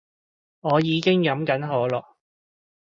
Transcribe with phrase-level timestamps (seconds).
[0.61, 2.03] 我已經飲緊可樂